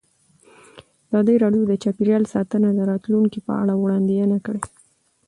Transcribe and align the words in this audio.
ازادي 1.09 1.35
راډیو 1.43 1.63
د 1.67 1.73
چاپیریال 1.83 2.23
ساتنه 2.33 2.67
د 2.73 2.79
راتلونکې 2.91 3.39
په 3.47 3.53
اړه 3.61 3.73
وړاندوینې 3.77 4.39
کړې. 4.45 4.61